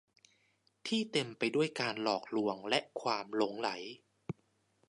[0.87, 3.69] ที่เต็มไปด้วยการหลอกลวงและความหลงใหล